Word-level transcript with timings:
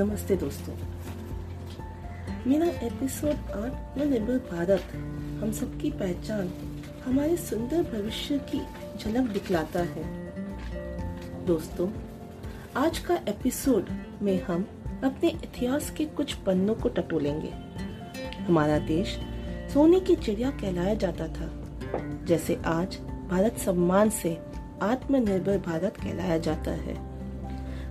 नमस्ते 0.00 0.36
दोस्तों। 0.36 0.74
मेरा 2.46 2.66
एपिसोड 2.66 3.30
आत्मनिर्भर 3.30 4.38
भारत, 4.38 4.82
हम 5.42 5.52
सबकी 5.52 5.90
पहचान, 5.90 6.52
हमारे 7.04 7.36
सुंदर 7.36 7.82
भविष्य 7.82 8.38
की 8.38 8.60
झलक 8.98 9.30
दिखलाता 9.30 9.80
है। 9.80 10.04
दोस्तों, 11.46 11.90
आज 12.76 12.98
का 12.98 13.14
एपिसोड 13.14 13.86
में 14.22 14.42
हम 14.42 14.66
अपने 15.04 15.28
इतिहास 15.28 15.90
के 15.90 16.04
कुछ 16.04 16.34
पन्नों 16.34 16.74
को 16.74 16.88
टटोलेंगे। 16.88 17.52
हमारा 18.44 18.78
देश 18.78 19.18
सोने 19.74 20.00
की 20.00 20.16
चिड़िया 20.16 20.50
कहलाया 20.50 20.94
जाता 20.94 21.28
था, 21.28 21.50
जैसे 22.24 22.58
आज 22.66 22.98
भारत 23.30 23.58
सम्मान 23.58 24.10
से 24.10 24.38
आत्मनिर्भर 24.82 25.58
भारत 25.58 25.96
कहलाया 25.96 26.38
जाता 26.38 26.70
है। 26.70 27.09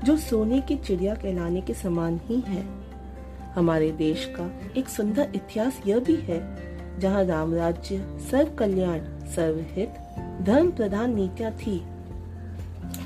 जो 0.03 0.17
सोने 0.17 0.62
की 0.62 0.76
चिड़िया 0.76 1.16
कहलाने 1.16 1.62
के 1.62 1.73
समान 1.73 2.20
ही 2.26 2.40
है। 2.40 2.66
हमारे 3.55 3.91
देश 3.91 4.26
का 4.26 4.71
एक 4.77 4.90
सुंदर 4.90 5.31
इतिहास 5.35 5.81
यह 5.88 5.99
भी 5.99 6.16
है, 6.16 6.40
जहाँ 6.99 7.23
राम 7.26 7.53
राज्य, 7.55 8.20
सर्व 8.31 8.55
कल्याण, 8.55 8.99
सर्वहित, 9.26 9.90
धर्म 10.41 10.71
प्रधान 10.71 11.16
नीतियाँ 11.16 11.52
थी। 11.52 11.81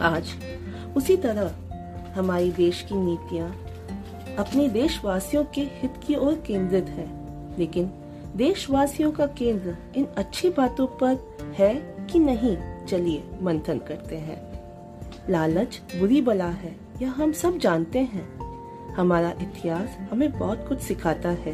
आज 0.02 0.30
उसी 0.98 1.18
तरह 1.18 1.56
हमारी 2.20 2.52
देश 2.52 2.82
की 2.82 2.96
नीतियाँ 2.96 3.50
अपने 4.40 4.70
देशवासियों 4.70 5.44
के 5.44 5.62
हित 5.62 5.94
की 6.08 6.16
ओर 6.16 6.44
केंद्रित 6.48 6.86
है, 6.86 7.08
लेकिन 7.60 7.92
देशवासियों 8.36 9.12
का 9.12 9.26
केंद्र 9.26 9.78
इन 9.96 10.08
अच्छी 10.18 10.50
बातों 10.50 10.88
पर 10.88 11.36
है 11.58 11.76
कि 12.12 12.20
नहीं, 12.20 12.86
चलिए 12.86 13.24
मंथन 13.42 13.78
करते 13.78 14.18
हैं। 14.18 14.42
लालच 15.30 15.82
बुरी 16.00 16.22
बला 16.22 16.50
है। 16.50 16.83
यह 17.02 17.12
हम 17.12 17.32
सब 17.32 17.58
जानते 17.58 18.00
हैं। 18.00 18.40
हमारा 18.94 19.30
इतिहास 19.30 19.98
हमें 20.12 20.40
बहुत 20.40 20.66
कुछ 20.70 20.80
सिखाता 20.80 21.30
है। 21.30 21.52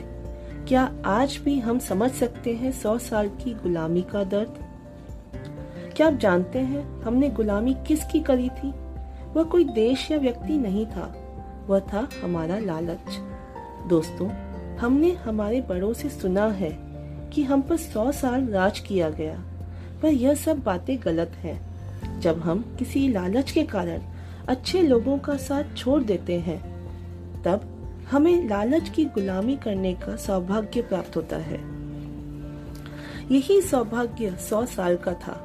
क्या 0.67 0.95
आज 1.05 1.39
भी 1.45 1.59
हम 1.59 1.80
समझ 1.80 2.11
सकते 2.11 2.53
हैं 2.53 2.72
सौ 2.72 2.97
साल 2.97 3.27
की 3.27 3.53
गुलामी 3.53 4.02
का 4.02 4.23
दर्द? 4.23 4.58
क्या 5.95 6.08
आप 6.08 6.14
जानते 6.14 6.59
हैं 6.59 7.02
हमने 7.02 7.30
गुलामी 7.30 7.73
किसकी 7.88 8.19
करी 8.19 8.49
थी? 8.49 8.69
वह 9.33 9.44
कोई 9.44 9.64
देश 9.64 10.11
या 10.11 10.17
व्यक्ति 10.17 10.58
नहीं 10.58 10.86
था। 10.86 11.16
वह 11.67 11.80
था 11.80 12.09
हमारा 12.23 12.59
लालच। 12.59 13.19
दोस्तों, 13.89 14.30
हमने 14.77 15.11
हमारे 15.11 15.61
बड़ों 15.61 15.94
से 15.94 16.09
सुना 16.09 16.47
है 16.47 16.80
कि 17.33 17.44
हम 17.44 17.61
पर 17.61 17.77
सौ 17.77 18.11
साल 18.11 18.47
राज 18.47 18.80
किया 18.80 19.09
गया। 19.09 19.44
पर 20.02 20.08
यह 20.08 20.36
सब 20.36 20.59
बातें 20.59 20.97
गलत 21.03 21.30
हैं। 21.30 21.69
जब 22.19 22.39
हम 22.39 22.75
किसी 22.80 23.08
लालच 23.08 23.52
के 23.52 23.64
कारण 23.64 24.02
अच्छे 24.50 24.81
लोगों 24.81 25.17
का 25.17 25.36
साथ 25.38 25.64
छोड़ 25.78 26.02
देते 26.03 26.39
हैं। 26.39 26.61
तब 27.44 27.61
हमें 28.11 28.47
लालच 28.50 28.89
की 28.89 29.05
गुलामी 29.05 29.55
करने 29.55 29.94
का 29.94 30.16
सौभाग्य 30.16 30.81
प्राप्त 30.81 31.16
होता 31.16 31.38
है। 31.38 31.59
यही 33.31 33.61
सौभाग्य 33.61 34.36
सौ 34.39 34.66
साल 34.66 34.95
का 34.97 35.14
था। 35.14 35.36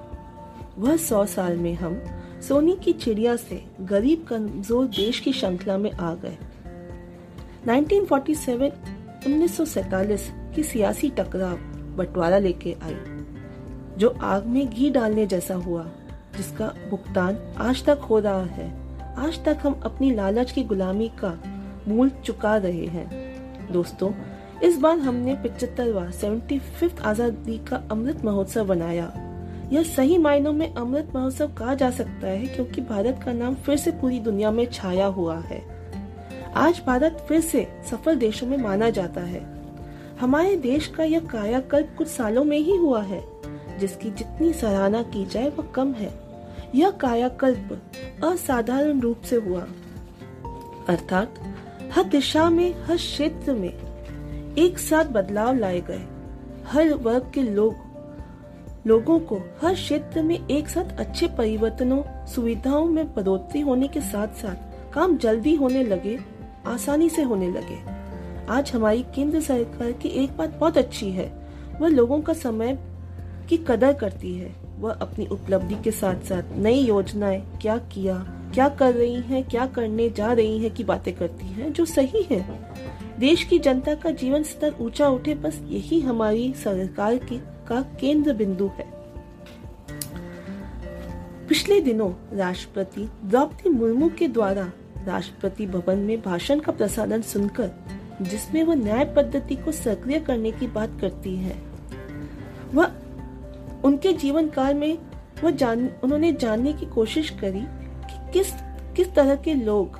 वह 0.79 0.97
सौ 0.97 1.25
साल 1.27 1.57
में 1.57 1.75
हम 1.75 2.01
सोनी 2.49 2.77
की 2.77 2.93
चिड़िया 2.93 3.37
से 3.37 3.65
गरीब, 3.81 4.25
कमज़ोर 4.29 4.87
देश 4.87 5.21
की 5.21 5.33
श्रृंखला 5.33 5.79
में 5.79 5.91
आ 5.93 6.15
गए। 6.15 6.39
1947 7.69 8.73
1947 9.27 10.31
की 10.55 10.63
सियासी 10.63 11.11
टकराव 11.11 11.57
बंटवारा 11.97 12.39
लेके 12.39 12.77
आई, 12.83 12.97
जो 13.99 14.09
आग 14.23 14.47
में 14.47 14.67
घी 14.71 14.91
डालने 14.91 15.27
जैसा 15.27 15.55
हुआ, 15.55 15.87
जिसका 16.37 16.67
भुगतान 16.91 17.39
आज 17.59 17.85
तक 17.85 17.99
हो 17.99 18.19
रहा 18.19 18.45
है। 18.45 18.84
आज 19.19 19.45
तक 19.45 19.59
हम 19.63 19.81
अपनी 19.85 20.11
लालच 20.11 20.53
की 20.53 20.63
गुलामी 20.65 21.09
का 21.09 21.33
मूल 21.89 22.09
चुका 22.25 22.57
रहे 22.57 22.87
हैं। 22.87 23.73
दोस्तों, 23.73 24.11
इस 24.63 24.79
बार 24.79 24.99
हमने 24.99 25.35
पिछहत्तरवा 25.35 26.11
सेवेंटी 26.11 26.59
फिफ्थ 26.59 27.03
आज़ादी 27.03 27.59
का 27.59 27.77
अमृत 27.91 28.25
महोत्सव 28.25 28.65
बनाया 28.65 29.13
यह 29.73 29.83
सही 29.83 30.19
मायनों 30.19 30.53
में 30.53 30.75
अमृत 30.75 31.13
महोत्सव 31.15 31.53
कहा 31.53 31.75
जा 31.75 31.91
सकता 31.91 32.27
है 32.27 32.47
क्योंकि 32.47 32.81
भारत 32.81 33.21
का 33.25 33.33
नाम 33.33 33.55
फिर 33.55 33.77
से 33.77 33.91
पूरी 33.91 34.19
दुनिया 34.21 34.51
में 34.51 34.67
छाया 34.73 35.07
हुआ 35.07 35.39
है। 35.39 35.63
आज 36.55 36.83
भारत 36.87 37.25
फिर 37.29 37.41
से 37.41 37.67
सफल 37.91 38.17
देशों 38.17 38.47
में 38.47 38.57
माना 38.57 38.91
जाता 38.91 39.21
है। 39.21 39.47
हमारे 40.21 40.57
देश 40.57 40.87
का 40.87 41.05
यह 41.05 41.21
कायाकल्प 41.21 41.95
कुछ 41.99 42.09
सालों 42.09 42.45
में 42.45 42.59
ही 42.59 42.77
हुआ 42.77 43.03
है, 43.03 43.23
जिसकी 43.79 44.11
जितनी 44.11 44.53
सराहना 44.53 45.03
की 45.03 45.27
जाए 45.27 45.49
वह 45.49 45.73
कम 45.75 45.93
है। 45.93 46.24
यह 46.75 46.91
कायाकल्प 46.91 47.83
असाधारण 48.25 49.01
रूप 49.01 49.21
से 49.21 49.37
हुआ। 49.37 49.67
अर्थात, 50.89 51.35
हर 51.93 52.05
दिशा 52.05 52.51
में, 52.51 52.83
हर 52.83 52.97
क्षेत्र 52.97 53.53
में 53.53 53.73
एक 54.59 54.79
साथ 54.79 55.05
बदलाव 55.05 55.55
लाए 55.55 55.81
गए। 55.81 56.07
हर 56.67 56.95
वर्ग 56.95 57.31
के 57.35 57.43
लोग, 57.43 57.75
लोगों 58.87 59.21
को 59.21 59.37
हर 59.37 59.75
क्षेत्र 59.75 60.23
में 60.23 60.49
एक 60.49 60.69
साथ 60.69 60.97
अच्छे 60.99 61.29
परिवर्तनों, 61.29 62.27
सुविधाओं 62.27 62.85
में 62.85 63.15
बढ़ोतरी 63.15 63.61
होने 63.61 63.89
के 63.89 64.01
साथ 64.01 64.29
साथ 64.29 64.93
काम 64.93 65.17
जल्दी 65.17 65.55
होने 65.55 65.83
लगे, 65.83 66.21
आसानी 66.67 67.11
से 67.11 67.23
होने 67.23 67.51
लगे। 67.51 68.05
आज 68.53 68.73
हमारी 68.75 69.03
केंद्र 69.15 69.41
सरकार 69.41 69.93
की 69.93 70.09
एक 70.09 70.37
बात 70.37 70.51
बहुत 70.51 70.79
अच्छी 70.79 71.11
है। 71.11 71.49
वह 71.81 71.89
लोगों 71.89 72.21
का 72.21 72.33
समय 72.33 72.79
की 73.49 73.57
कदर 73.57 73.93
करती 73.93 74.35
है। 74.35 74.64
वह 74.79 74.93
अपनी 74.93 75.27
उपलब्धि 75.27 75.75
के 75.75 75.91
साथ 75.91 76.23
साथ 76.23 76.57
नई 76.57 76.81
योजनाएँ 76.81 77.41
क्या 77.63 77.77
किया, 77.93 78.15
क्या 78.55 78.69
कर 78.69 78.95
रही 78.95 79.21
हैं, 79.21 79.43
क्या 79.45 79.67
करने 79.67 80.09
जा 80.11 80.33
रही 80.33 80.59
हैं 80.59 80.75
की 80.75 80.85
बातें 80.85 81.15
करती 81.15 81.47
हैं 81.47 81.73
जो 81.73 81.85
सही 81.85 82.23
है। 82.23 82.43
देश 83.19 83.43
की 83.45 83.59
जनता 83.59 83.95
का 83.95 84.11
जीवन 84.11 84.43
स्तर 84.43 84.75
ऊँचा 84.81 85.09
उठे 85.09 85.35
बस 85.35 85.61
यही 85.65 86.01
हमारी 86.01 86.53
सरकार 86.55 87.17
की, 87.17 87.41
का 87.69 87.81
केंद्र 88.01 88.33
बिंदु 88.33 88.71
है। 88.79 88.87
पिछले 91.49 91.81
दिनों 91.81 92.13
राष्ट्रपति 92.37 93.09
द्रौपदी 93.25 93.71
मुर्मू 93.71 94.09
के 94.19 94.29
द्वारा 94.29 94.71
राष्ट्रपति 95.07 95.67
भवन 95.67 95.99
में 95.99 96.21
भाषण 96.23 96.61
का 96.61 96.73
प्रसारण 96.73 97.23
सुनकर, 97.23 97.71
जिसमें 98.23 98.63
वह 98.65 98.75
न्याय 98.75 99.05
पद्धति 99.17 99.57
को 99.57 99.73
सक्रिय 99.73 100.19
करने 100.19 100.53
की 100.53 100.67
बात 100.67 100.99
करती 101.01 101.35
है, 101.37 101.57
वह 102.75 102.93
उनके 103.85 104.13
जीवन 104.13 104.49
काल 104.49 104.75
में 104.75 104.99
वो 105.45 105.51
जान, 105.51 105.91
उन्होंने 106.05 106.33
जानने 106.33 106.73
की 106.73 106.87
कोशिश 106.87 107.31
करी 107.31 107.61
कि 108.09 108.33
किस 108.33 108.53
किस 108.97 109.15
तरह 109.15 109.37
के 109.37 109.55
लोग 109.55 109.99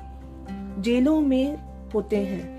जेलों 0.81 1.21
में 1.21 1.57
होते 1.93 2.17
हैं। 2.17 2.55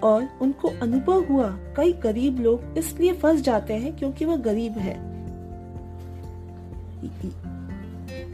और 0.00 0.28
उनको 0.42 0.68
अनुभव 0.68 1.24
हुआ, 1.24 1.48
कई 1.76 1.92
गरीब 1.92 2.38
लोग 2.38 2.78
इसलिए 2.78 3.12
फंस 3.12 3.40
जाते 3.40 3.74
हैं 3.74 3.96
क्योंकि 3.96 4.24
वह 4.24 4.36
गरीब 4.36 4.72
है। 4.72 5.14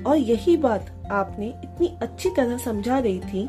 और 0.02 0.16
यही 0.16 0.56
बात 0.56 0.92
आपने 1.10 1.46
इतनी 1.46 1.86
अच्छी 2.02 2.30
तरह 2.30 2.58
समझा 2.58 2.98
रही 2.98 3.20
थी 3.20 3.48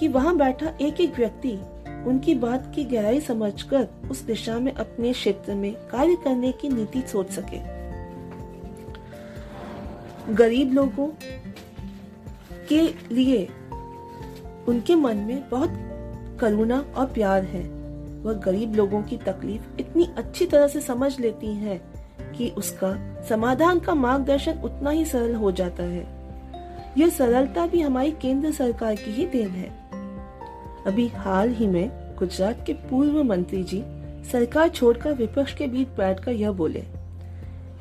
कि 0.00 0.08
वहाँ 0.08 0.36
बैठा 0.36 0.72
एक 0.80 1.00
एक 1.00 1.16
व्यक्ति 1.16 1.58
उनकी 2.06 2.34
बात 2.34 2.72
की 2.74 2.84
गहराई 2.84 3.20
समझकर 3.20 3.88
उस 4.10 4.22
दिशा 4.22 4.58
में 4.58 4.72
अपने 4.72 5.12
क्षेत्र 5.12 5.54
में 5.54 5.74
कार्य 5.74 6.16
करने 6.24 6.52
की 6.52 6.68
नीति 6.68 7.02
सोच 7.08 7.30
सके। 7.30 7.77
गरीब 10.30 10.72
लोगों 10.72 11.08
के 12.68 13.14
लिए 13.14 13.48
उनके 14.68 14.94
मन 14.94 15.16
में 15.16 15.48
बहुत 15.48 15.70
करुणा 16.40 16.84
और 16.96 17.06
प्यार 17.06 17.44
है। 17.44 17.62
वह 18.22 18.32
गरीब 18.32 18.74
लोगों 18.74 19.02
की 19.02 19.16
तकलीफ़ 19.16 19.80
इतनी 19.80 20.08
अच्छी 20.16 20.46
तरह 20.46 20.68
से 20.68 20.80
समझ 20.80 21.20
लेती 21.20 21.46
है 21.46 21.80
कि 22.36 22.48
उसका 22.48 23.22
समाधान 23.28 23.78
का 23.78 23.94
मार्गदर्शन 23.94 24.52
उतना 24.52 24.90
ही 24.90 25.04
सरल 25.04 25.34
हो 25.34 25.52
जाता 25.52 25.82
है। 25.82 26.06
यह 26.98 27.08
सरलता 27.08 27.66
भी 27.66 27.80
हमारी 27.80 28.12
केंद्र 28.12 28.52
सरकार 28.52 28.94
की 28.94 29.10
ही 29.10 29.26
देन 29.26 29.48
है। 29.48 29.68
अभी 30.86 31.08
हाल 31.08 31.50
ही 31.50 31.66
में 31.66 32.16
गुजरात 32.18 32.64
के 32.66 32.72
पूर्व 32.72 33.22
मंत्री 33.22 33.64
जी 33.64 33.84
सरकार 34.32 34.68
छोड़कर 34.68 35.12
विपक्ष 35.12 35.54
के 35.54 35.66
बीच 35.66 35.88
बैठकर 35.88 36.32
यह 36.32 36.50
बोले। 36.50 36.84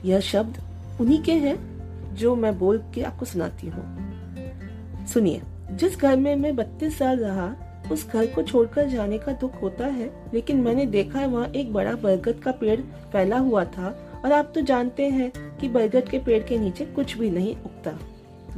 यह 0.05 0.19
शब्द 0.19 0.61
उन्हीं 1.01 1.23
के 1.23 1.31
हैं? 1.31 1.76
जो 2.17 2.35
मैं 2.35 2.57
बोल 2.59 2.81
के 2.95 3.01
आपको 3.03 3.25
सुनाती 3.25 3.67
हूँ। 3.67 5.05
सुनिए, 5.07 5.41
जिस 5.71 5.97
घर 5.97 6.15
में 6.15 6.35
मैं 6.35 6.55
बत्तीस 6.55 6.97
साल 6.97 7.19
रहा, 7.19 7.55
उस 7.91 8.07
घर 8.07 8.25
को 8.25 8.43
छोड़कर 8.43 8.87
जाने 8.89 9.17
का 9.17 9.31
दुख 9.31 9.61
होता 9.61 9.85
है, 9.87 10.09
लेकिन 10.33 10.61
मैंने 10.61 10.85
देखा 10.85 11.19
है 11.19 11.27
वहाँ 11.27 11.47
एक 11.47 11.73
बड़ा 11.73 11.95
बरगद 11.95 12.41
का 12.43 12.51
पेड़ 12.51 12.79
फैला 13.11 13.37
हुआ 13.37 13.63
था, 13.65 13.95
और 14.25 14.31
आप 14.31 14.51
तो 14.55 14.61
जानते 14.61 15.09
हैं 15.09 15.31
कि 15.57 15.69
बरगद 15.69 16.09
के 16.09 16.19
पेड़ 16.19 16.41
के 16.43 16.57
नीचे 16.57 16.85
कुछ 16.85 17.17
भी 17.17 17.29
नहीं 17.29 17.55
उगता। 17.55 17.97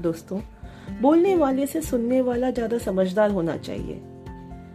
दोस्तों, 0.01 0.39
बोलने 1.01 1.35
वाले 1.35 1.65
से 1.65 1.81
सुनने 1.81 2.21
वाला 2.21 2.51
ज़्यादा 2.51 2.77
समझदार 2.77 3.31
होना 3.31 3.57
चाहिए। 3.57 4.01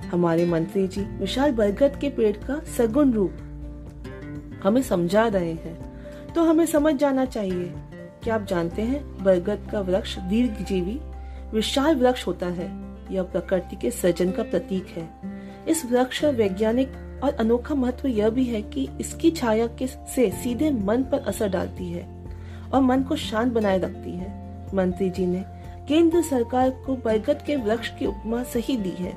हमारे 0.05 0.45
मंत्री 0.47 0.87
जी 0.89 1.03
विशाल 1.19 1.53
बरगद 1.53 1.97
के 2.01 2.09
पेड़ 2.11 2.37
का 2.37 2.59
सगुन 2.77 3.13
रूप 3.13 4.61
हमें 4.65 4.83
समझा 4.83 5.27
रहे 5.29 5.53
हैं 5.55 6.33
तो 6.33 6.45
हमें 6.45 6.65
समझ 6.67 6.95
जाना 6.95 7.25
चाहिए 7.25 7.73
क्या 8.25 8.35
आप 8.35 8.45
जानते 8.47 8.83
हैं, 8.83 9.25
बरगद 9.25 9.67
का 9.73 9.81
वृक्ष 9.81 10.19
दीर्घ 10.19 10.65
जीवी 10.65 11.01
विशाल 11.53 11.97
वृक्ष 11.97 12.27
होता 12.27 12.47
है। 12.47 12.69
यह 13.15 13.23
प्रकृति 13.23 13.77
के 13.77 13.91
सृजन 13.91 14.31
का 14.31 14.43
प्रतीक 14.43 14.87
है। 14.87 15.09
इस 15.69 15.85
वृक्ष 15.87 16.21
का 16.21 16.29
वैज्ञानिक 16.29 17.21
और 17.25 17.35
अनोखा 17.35 17.75
महत्व 17.75 18.09
यह 18.09 18.29
भी 18.29 18.45
है 18.45 18.63
कि 18.63 18.89
इसकी 19.01 19.31
छाया 19.31 19.67
के 19.67 19.87
से 19.87 20.31
सीधे 20.43 20.71
मन 20.71 21.03
पर 21.03 21.19
असर 21.19 21.49
डालती 21.49 21.91
है 21.91 22.07
और 22.75 22.81
मन 22.81 23.03
को 23.03 23.17
शांत 23.17 23.53
बनाए 23.53 23.79
रखती 23.79 24.11
है। 24.11 24.31
मंत्री 24.75 25.11
जी 25.11 25.27
ने 25.27 25.45
केंद्र 25.89 26.23
सरकार 26.23 26.71
को 26.87 26.97
बरगद 26.97 27.43
के 27.47 27.57
वृक्ष 27.57 27.91
की 27.99 28.07
उपमा 28.07 28.43
सही 28.45 28.77
दी 28.77 28.95
है, 28.99 29.17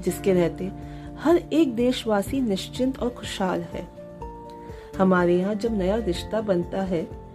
जिसके 0.00 0.32
रहते 0.32 0.70
हर 1.18 1.36
एक 1.52 1.74
देशवासी 1.76 2.40
निश्चिंत 2.40 2.98
और 2.98 3.10
खुशहाल 3.10 3.62
है। 3.62 3.86
हमारे 4.98 5.38
यहाँ 5.38 5.54
जब 5.54 5.78
नया 5.78 5.96
रिश्ता 5.96 6.40
बनता 6.40 6.82
है 6.82 7.27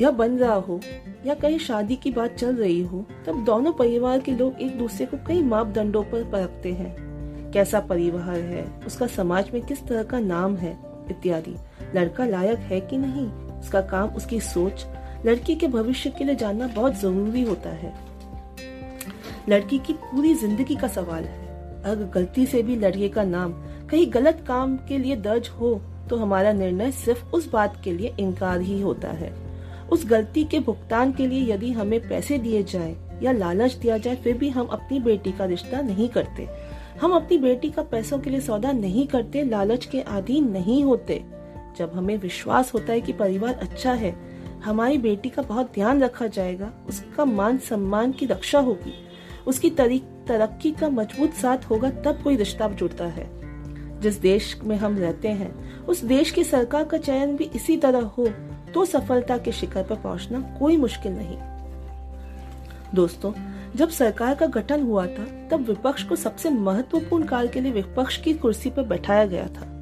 या 0.00 0.10
बन 0.10 0.36
रहा 0.38 0.54
हो, 0.54 0.80
या 1.26 1.34
कहीं 1.34 1.58
शादी 1.58 1.96
की 1.96 2.10
बात 2.10 2.34
चल 2.34 2.56
रही 2.56 2.80
हो, 2.82 3.04
तब 3.26 3.44
दोनों 3.44 3.72
परिवार 3.72 4.20
के 4.20 4.32
लोग 4.32 4.60
एक 4.60 4.78
दूसरे 4.78 5.06
को 5.06 5.16
कई 5.26 5.42
मापदंडों 5.42 6.02
पर 6.02 6.24
परखते 6.24 6.72
हैं। 6.72 6.94
कैसा 7.52 7.80
परिवार 7.80 8.36
है, 8.36 8.64
उसका 8.86 9.06
समाज 9.06 9.50
में 9.54 9.62
किस 9.62 9.86
तरह 9.86 10.02
का 10.02 10.20
नाम 10.20 10.56
है, 10.56 10.76
इत्यादि। 11.10 11.54
लड़का 11.94 12.26
लायक 12.26 12.58
है 12.58 12.80
कि 12.80 12.96
नहीं, 12.96 13.26
उसका 13.60 13.80
काम, 13.82 14.08
उसकी 14.08 14.40
सोच, 14.40 14.86
लड़की 15.26 15.54
के 15.54 15.68
भविष्य 15.68 16.10
के 16.10 16.24
लिए 16.24 16.34
जानना 16.34 16.66
बहुत 16.66 17.00
ज़रूरी 17.00 17.42
होता 17.42 17.70
है। 17.72 17.94
लड़की 19.48 19.78
की 19.78 19.92
पूरी 19.94 20.34
ज़िंदगी 20.34 20.76
का 20.76 20.88
सवाल 20.88 21.24
है। 21.24 21.44
अगर 21.84 22.04
गलती 22.14 22.46
से 22.46 22.62
भी 22.62 22.76
लड़के 22.76 23.08
का 23.08 23.22
नाम 23.24 23.52
कहीं 23.90 24.06
गलत 24.12 24.44
काम 24.48 24.76
के 24.88 24.98
लिए 24.98 25.16
दर्ज 25.16 25.48
हो 25.50 25.74
तो 26.10 26.16
हमारा 26.16 26.52
निर्णय 26.52 26.90
सिर्फ़ 26.92 27.34
उस 27.34 27.50
बात 27.50 27.80
के 27.84 27.92
लिए 27.92 28.14
इनकार 28.20 28.60
ही 28.60 28.80
होता 28.80 29.08
है। 29.08 29.30
उस 29.92 30.06
गलती 30.06 30.44
के 30.44 30.60
भुगतान 30.60 31.12
के 31.12 31.26
लिए 31.26 31.52
यदि 31.52 31.70
हमें 31.72 32.08
पैसे 32.08 32.38
दिए 32.38 32.62
जाए 32.62 32.96
या 33.22 33.32
लालच 33.32 33.74
दिया 33.74 33.98
जाए, 33.98 34.16
फिर 34.16 34.36
भी 34.38 34.48
हम 34.48 34.66
अपनी 34.66 35.00
बेटी 35.00 35.32
का 35.32 35.44
रिश्ता 35.44 35.80
नहीं 35.80 36.08
करते। 36.08 36.48
हम 37.00 37.12
अपनी 37.12 37.38
बेटी 37.38 37.70
का 37.70 37.82
पैसों 37.82 38.18
के 38.18 38.30
लिए 38.30 38.40
सौदा 38.40 38.72
नहीं 38.72 39.06
करते, 39.06 39.42
लालच 39.44 39.84
के 39.84 40.00
अधीन 40.00 40.50
नहीं 40.50 40.82
होते। 40.84 41.24
जब 41.78 41.92
हमें 41.94 42.16
विश्वास 42.16 42.74
होता 42.74 42.92
है 42.92 43.00
कि 43.00 43.12
परिवार 43.12 43.54
अच्छा 43.54 43.92
है, 43.92 44.14
हमारी 44.64 44.98
बेटी 44.98 45.28
का 45.28 45.42
बहुत 45.42 45.72
ध्यान 45.74 46.02
रखा 46.02 46.26
जाएगा, 46.26 46.72
उसका 46.88 47.24
मान 47.24 47.58
सम्मान 47.58 48.12
की 48.12 48.26
रक्षा 48.26 48.58
होगी, 48.58 48.94
उसकी 49.46 49.70
तरक्की 49.70 50.70
का 50.70 50.88
मज़बूत 50.88 51.32
साथ 51.32 51.70
होगा, 51.70 51.90
तब 51.90 52.22
कोई 52.22 52.36
रिश्ता 52.36 52.68
जुड़ता 52.68 53.06
है। 53.06 53.45
जिस 54.00 54.20
देश 54.20 54.56
में 54.64 54.76
हम 54.76 54.98
रहते 54.98 55.28
हैं, 55.28 55.84
उस 55.84 56.04
देश 56.04 56.30
की 56.30 56.44
सरकार 56.44 56.84
का 56.84 56.98
चयन 56.98 57.36
भी 57.36 57.44
इसी 57.44 57.76
तरह 57.76 58.02
हो 58.18 58.28
तो 58.74 58.84
सफलता 58.84 59.38
के 59.38 59.52
शिखर 59.52 59.82
पर 59.82 59.96
पहुँचना 59.96 60.40
कोई 60.58 60.76
मुश्किल 60.76 61.12
नहीं। 61.12 61.36
दोस्तों, 62.94 63.32
जब 63.76 63.88
सरकार 63.88 64.34
का 64.34 64.46
गठन 64.46 64.82
हुआ 64.82 65.06
था, 65.06 65.24
तब 65.50 65.64
विपक्ष 65.68 66.02
को 66.02 66.16
सबसे 66.16 66.50
महत्वपूर्ण 66.50 67.24
काल 67.24 67.48
के 67.48 67.60
लिए 67.60 67.72
विपक्ष 67.72 68.16
की 68.16 68.34
कुर्सी 68.34 68.70
पर 68.70 68.82
बैठाया 68.82 69.24
गया 69.26 69.46
था। 69.46 69.72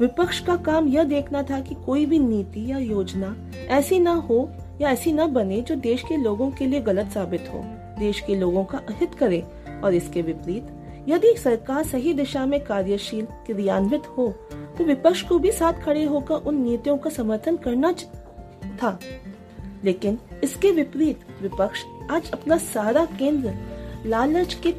विपक्ष 0.00 0.40
का 0.40 0.56
काम 0.56 0.88
यह 0.88 1.04
देखना 1.04 1.42
था 1.42 1.60
कि 1.60 1.74
कोई 1.86 2.06
भी 2.06 2.18
नीति 2.18 2.70
या 2.70 2.78
योजना 2.78 3.34
ऐसी 3.68 3.98
ना 4.00 4.12
हो 4.12 4.50
या 4.80 4.90
ऐसी 4.90 5.12
न 5.12 5.26
बने 5.26 5.60
जो 5.60 5.74
देश 5.74 6.02
के 6.02 6.16
लोगों 6.16 6.50
के 6.50 6.66
लिए 6.66 6.80
गलत 6.80 7.10
साबित 7.10 7.50
हो। 7.54 7.62
देश 7.98 8.20
के 8.20 8.34
लोगों 8.34 8.64
का 8.64 8.78
अहित 8.78 9.14
करे 9.14 9.44
और 9.84 9.94
इसके 9.94 10.22
विपरीत 10.22 10.62
यदि 11.08 11.34
सरकार 11.38 11.84
सही 11.84 12.12
दिशा 12.14 12.44
में 12.46 12.60
कार्यशील 12.64 13.24
क्रियान्वित 13.46 14.02
हो 14.08 14.28
तो 14.78 14.84
विपक्ष 14.84 15.22
को 15.22 15.38
भी 15.38 15.52
साथ 15.52 15.82
खड़े 15.84 16.04
होकर 16.04 16.34
उन 16.34 16.62
नीतियों 16.62 16.96
का 16.98 17.10
समर्थन 17.10 17.56
करना 17.56 17.92
था। 18.82 18.98
लेकिन 19.84 20.18
इसके 20.44 20.70
विपरीत 20.70 21.20
विपक्ष 21.42 21.82
आज 22.10 22.30
अपना 22.30 22.56
सारा 22.56 23.04
केंद्र 23.18 23.54
लालच 24.06 24.54
के 24.66 24.74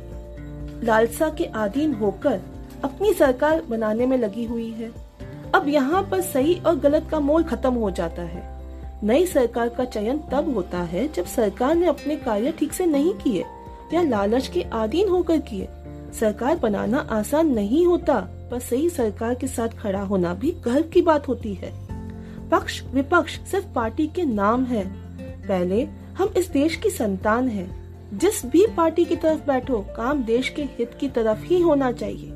लालसा 0.85 1.29
के 1.29 1.45
अधीन 1.45 1.93
होकर 1.93 2.39
अपनी 2.83 3.13
सरकार 3.13 3.61
बनाने 3.61 4.05
में 4.05 4.17
लगी 4.17 4.45
हुई 4.45 4.69
है। 4.69 4.91
अब 5.55 5.67
यहाँ 5.67 6.03
पर 6.03 6.21
सही 6.21 6.55
और 6.55 6.75
गलत 6.75 7.07
का 7.11 7.19
मोल 7.19 7.43
खत्म 7.43 7.73
हो 7.73 7.91
जाता 7.91 8.21
है। 8.21 8.51
नई 9.03 9.25
सरकार 9.25 9.69
का 9.69 9.85
चयन 9.85 10.19
तब 10.31 10.53
होता 10.55 10.81
है 10.83 11.07
जब 11.13 11.25
सरकार 11.25 11.75
ने 11.75 11.87
अपने 11.87 12.15
कार्य 12.15 12.51
ठीक 12.51 12.73
से 12.73 12.85
नहीं 12.85 13.13
किए 13.13 13.43
या 13.93 14.01
लालच 14.01 14.47
के 14.47 14.61
अधीन 14.73 15.09
होकर 15.09 15.39
किए। 15.39 15.67
सरकार 16.19 16.57
बनाना 16.57 16.97
आसान 16.97 17.47
नहीं 17.47 17.85
होता, 17.85 18.19
पर 18.51 18.59
सही 18.59 18.89
सरकार 18.89 19.35
के 19.35 19.47
साथ 19.47 19.69
खड़ा 19.69 20.01
होना 20.01 20.33
भी 20.33 20.51
गर्व 20.51 20.83
की 20.83 21.01
बात 21.01 21.27
होती 21.27 21.53
है। 21.53 21.73
पक्ष 22.49 22.83
विपक्ष 22.83 23.39
सिर्फ़ 23.39 23.67
पार्टी 23.67 24.07
के 24.07 24.23
नाम 24.23 24.65
है। 24.65 24.87
पहले 25.47 25.83
हम 26.17 26.33
इस 26.37 26.49
देश 26.49 26.75
की 26.75 26.89
संतान 26.89 27.47
हैं। 27.47 27.83
जिस 28.17 28.45
भी 28.45 28.65
पार्टी 28.67 29.05
की 29.05 29.15
तरफ़ 29.15 29.47
बैठो, 29.47 29.85
काम 29.97 30.23
देश 30.23 30.49
के 30.49 30.63
हित 30.63 30.91
की 30.99 31.09
तरफ़ 31.09 31.43
ही 31.43 31.61
होना 31.61 31.91
चाहिए। 31.91 32.29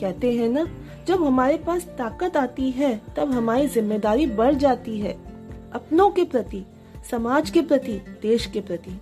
कहते 0.00 0.32
हैं 0.32 0.48
ना, 0.48 0.66
जब 1.06 1.24
हमारे 1.24 1.56
पास 1.56 1.82
ताकत 1.82 2.36
आती 2.36 2.70
है, 2.70 3.00
तब 3.16 3.32
हमारी 3.32 3.68
ज़िम्मेदारी 3.68 4.26
बढ़ 4.26 4.54
जाती 4.54 5.00
है। 5.00 5.12
अपनों 5.72 6.10
के 6.10 6.24
प्रति, 6.24 6.64
समाज 7.10 7.50
के 7.50 7.62
प्रति, 7.62 7.92
देश 8.22 8.46
के 8.46 8.60
प्रति। 8.60 9.00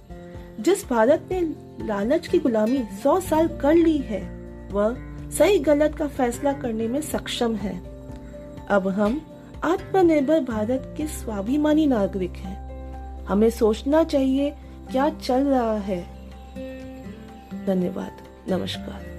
जिस 0.60 0.88
भारत 0.90 1.28
ने 1.30 1.40
लालच 1.86 2.26
की 2.26 2.38
गुलामी 2.38 2.88
सौ 3.02 3.20
साल 3.20 3.48
कर 3.48 3.74
ली 3.74 3.98
है, 3.98 4.22
वह 4.72 4.96
सही 5.30 5.58
गलत 5.58 5.94
का 5.94 6.06
फैसला 6.06 6.52
करने 6.52 6.88
में 6.88 7.00
सक्षम 7.00 7.56
है। 7.56 7.82
अब 8.68 8.88
हम 8.88 9.26
आत्मनिर्भर 9.64 10.40
भारत 10.40 10.94
के 10.96 11.06
स्वाभिमानी 11.06 11.86
नागरिक 11.86 12.32
हैं। 12.32 12.66
हमें 13.24 13.50
सोचना 13.50 14.04
चाहिए 14.04 14.50
क्या 14.90 15.10
चल 15.10 15.46
रहा 15.46 15.76
है। 15.76 16.02
धन्यवाद। 17.66 18.12
नमस्कार। 18.52 19.15